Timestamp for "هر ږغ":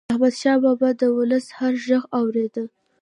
1.57-2.03